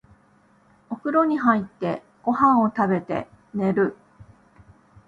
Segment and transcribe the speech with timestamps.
[0.89, 3.95] お風呂に入って、ご飯を食べて、寝る。